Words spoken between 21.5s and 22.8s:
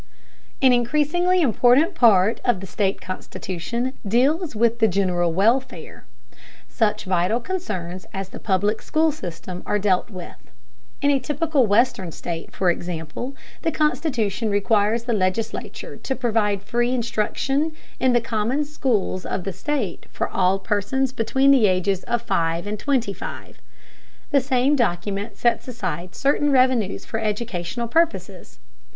the ages of five and